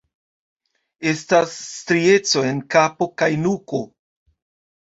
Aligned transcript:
Estas 1.11 1.53
strieco 1.67 2.43
en 2.53 2.65
kapo 2.77 3.09
kaj 3.23 3.31
nuko. 3.47 3.83